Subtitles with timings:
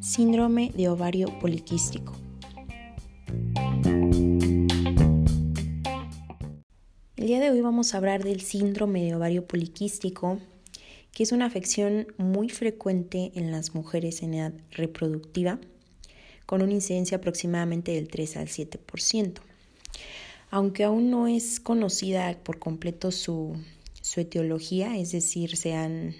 [0.00, 2.14] Síndrome de ovario poliquístico.
[7.16, 10.38] El día de hoy vamos a hablar del síndrome de ovario poliquístico,
[11.12, 15.58] que es una afección muy frecuente en las mujeres en edad reproductiva,
[16.46, 19.40] con una incidencia aproximadamente del 3 al 7%.
[20.50, 23.56] Aunque aún no es conocida por completo su,
[24.16, 26.14] etiología, es decir, se han,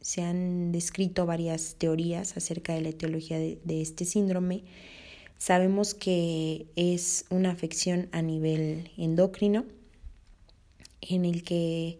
[0.00, 4.64] se han, descrito varias teorías acerca de la etiología de, de este síndrome,
[5.38, 9.64] sabemos que es una afección a nivel endocrino,
[11.00, 11.98] en el que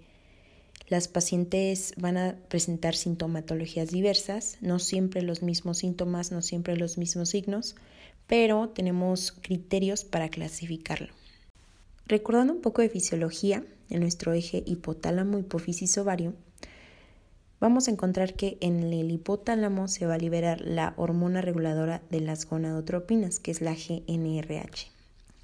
[0.89, 6.99] las pacientes van a presentar sintomatologías diversas, no siempre los mismos síntomas, no siempre los
[6.99, 7.77] mismos signos,
[8.27, 11.13] pero tenemos criterios para clasificarlo.
[12.07, 16.35] Recordando un poco de fisiología en nuestro eje hipotálamo, hipófisis, ovario,
[17.61, 22.21] vamos a encontrar que en el hipotálamo se va a liberar la hormona reguladora de
[22.21, 24.91] las gonadotropinas, que es la GNRH.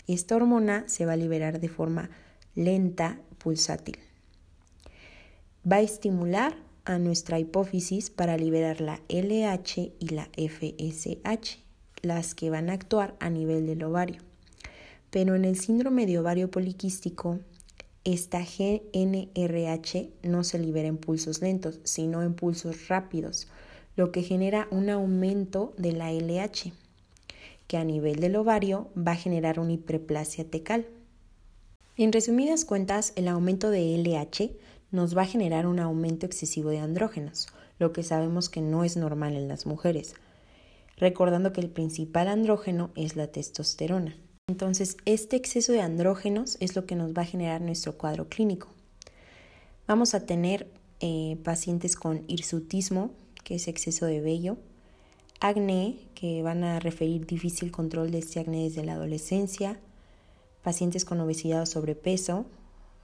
[0.08, 2.10] Esta hormona se va a liberar de forma
[2.54, 3.98] lenta, pulsátil.
[5.70, 11.58] Va a estimular a nuestra hipófisis para liberar la LH y la FSH,
[12.02, 14.27] las que van a actuar a nivel del ovario.
[15.10, 17.38] Pero en el síndrome de ovario poliquístico,
[18.04, 23.48] esta GNRH no se libera en pulsos lentos, sino en pulsos rápidos,
[23.96, 26.72] lo que genera un aumento de la LH,
[27.66, 30.86] que a nivel del ovario va a generar una hiperplasia tecal.
[31.96, 34.52] En resumidas cuentas, el aumento de LH
[34.90, 37.48] nos va a generar un aumento excesivo de andrógenos,
[37.78, 40.14] lo que sabemos que no es normal en las mujeres,
[40.96, 44.16] recordando que el principal andrógeno es la testosterona.
[44.48, 48.68] Entonces, este exceso de andrógenos es lo que nos va a generar nuestro cuadro clínico.
[49.86, 53.10] Vamos a tener eh, pacientes con hirsutismo,
[53.44, 54.56] que es exceso de vello,
[55.40, 59.78] acné, que van a referir difícil control de este acné desde la adolescencia,
[60.62, 62.46] pacientes con obesidad o sobrepeso,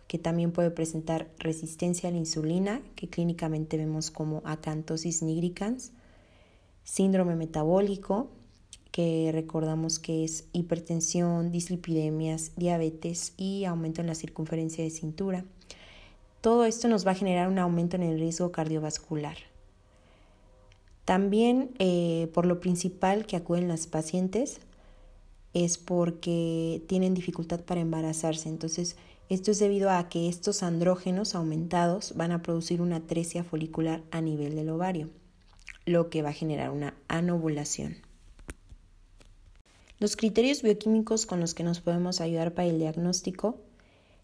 [0.09, 5.93] que también puede presentar resistencia a la insulina, que clínicamente vemos como acantosis nigricans,
[6.85, 8.31] síndrome metabólico,
[8.95, 15.45] que recordamos que es hipertensión, dislipidemias, diabetes y aumento en la circunferencia de cintura.
[16.41, 19.37] Todo esto nos va a generar un aumento en el riesgo cardiovascular.
[21.05, 24.61] También eh, por lo principal que acuden las pacientes
[25.55, 28.49] es porque tienen dificultad para embarazarse.
[28.49, 28.95] Entonces,
[29.29, 34.21] esto es debido a que estos andrógenos aumentados van a producir una atresia folicular a
[34.21, 35.11] nivel del ovario,
[35.85, 38.04] lo que va a generar una anovulación.
[40.01, 43.59] Los criterios bioquímicos con los que nos podemos ayudar para el diagnóstico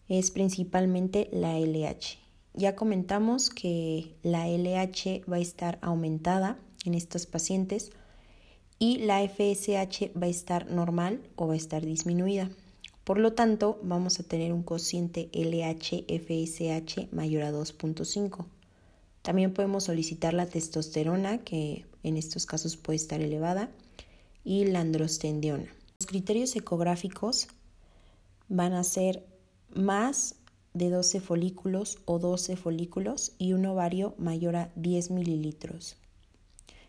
[0.09, 2.19] es principalmente la LH.
[2.53, 7.91] Ya comentamos que la LH va a estar aumentada en estos pacientes
[8.79, 12.49] y la FSH va a estar normal o va a estar disminuida.
[13.05, 18.45] Por lo tanto, vamos a tener un cociente LH-FSH mayor a 2.5.
[19.21, 23.69] También podemos solicitar la testosterona, que en estos casos puede estar elevada,
[24.43, 25.65] y la androstendiona.
[25.99, 27.47] Los criterios ecográficos
[28.49, 29.25] van a ser
[29.73, 30.35] más
[30.73, 35.97] de 12 folículos o 12 folículos y un ovario mayor a 10 mililitros.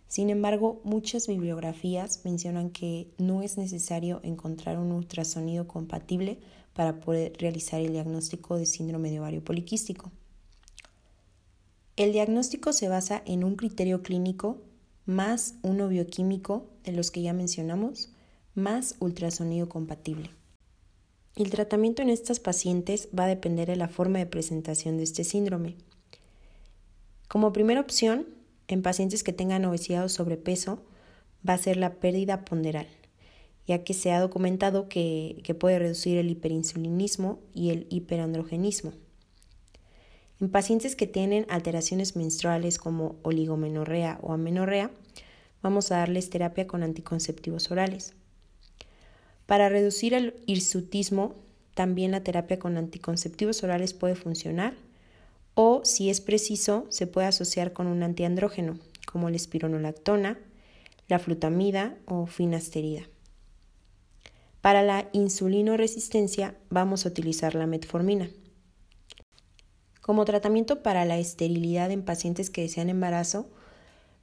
[0.08, 6.38] Sin embargo, muchas bibliografías mencionan que no es necesario encontrar un ultrasonido compatible
[6.74, 10.10] para poder realizar el diagnóstico de síndrome de ovario poliquístico.
[11.96, 14.62] El diagnóstico se basa en un criterio clínico
[15.06, 18.12] más uno bioquímico de los que ya mencionamos,
[18.54, 20.30] más ultrasonido compatible.
[21.34, 25.24] El tratamiento en estas pacientes va a depender de la forma de presentación de este
[25.24, 25.76] síndrome.
[27.26, 28.26] Como primera opción,
[28.68, 30.82] en pacientes que tengan obesidad o sobrepeso,
[31.48, 32.86] va a ser la pérdida ponderal,
[33.66, 38.92] ya que se ha documentado que, que puede reducir el hiperinsulinismo y el hiperandrogenismo.
[40.42, 44.90] En pacientes que tienen alteraciones menstruales como oligomenorrea o amenorrea,
[45.62, 48.14] vamos a darles terapia con anticonceptivos orales.
[49.46, 51.36] Para reducir el hirsutismo,
[51.74, 54.74] también la terapia con anticonceptivos orales puede funcionar
[55.54, 60.40] o, si es preciso, se puede asociar con un antiandrógeno, como la espironolactona,
[61.06, 63.02] la flutamida o finasterida.
[64.60, 68.28] Para la insulinoresistencia vamos a utilizar la metformina.
[70.02, 73.46] Como tratamiento para la esterilidad en pacientes que desean embarazo,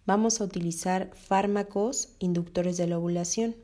[0.06, 3.56] vamos a utilizar fármacos inductores de la ovulación.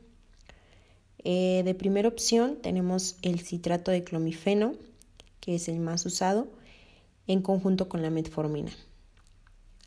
[1.24, 4.72] Eh, de primera opción tenemos el citrato de clomifeno,
[5.40, 6.48] que es el más usado,
[7.26, 8.72] en conjunto con la metformina.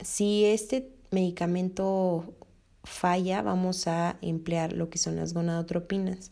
[0.04, 2.36] Si este medicamento
[2.84, 6.32] falla, vamos a emplear lo que son las gonadotropinas,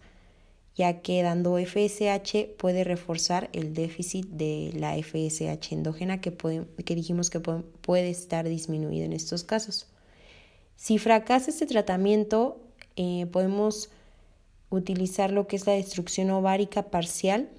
[0.78, 6.32] ya que dando FSH puede reforzar el déficit de la FSH endógena que,
[6.86, 9.88] que dijimos que puede estar disminuido en estos casos.
[10.76, 12.62] Si fracasa este tratamiento,
[12.96, 13.90] eh, podemos
[14.70, 17.50] utilizar lo que es la destrucción ovárica parcial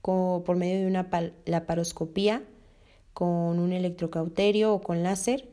[0.00, 1.10] por medio de una
[1.46, 2.42] laparoscopía
[3.12, 5.48] con un electrocauterio o con láser.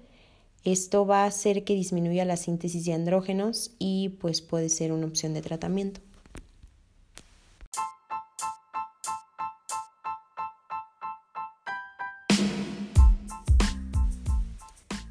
[0.63, 5.07] Esto va a hacer que disminuya la síntesis de andrógenos y pues puede ser una
[5.07, 5.99] opción de tratamiento.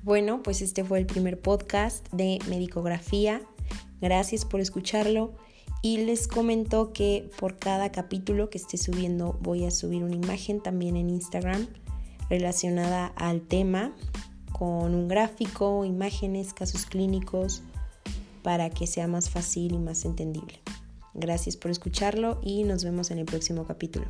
[0.02, 3.40] Bueno, pues este fue el primer podcast de Medicografía.
[4.00, 5.32] Gracias por escucharlo
[5.81, 10.60] y les comento que por cada capítulo que esté subiendo voy a subir una imagen
[10.60, 11.69] también en Instagram
[12.28, 13.93] relacionada al tema
[14.50, 17.62] con un gráfico, imágenes, casos clínicos
[18.43, 20.58] para que sea más fácil y más entendible.
[21.14, 24.06] Gracias por escucharlo y nos vemos en el próximo capítulo.